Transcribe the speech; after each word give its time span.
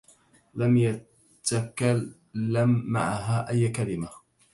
لم 0.53 0.77
يتكلم 0.77 2.83
معها 2.87 3.49
اي 3.49 3.69
كلمة. 3.69 4.09